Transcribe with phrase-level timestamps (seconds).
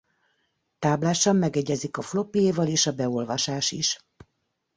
[0.79, 4.05] Táblásan megegyezik a floppyéval és a beolvasás is.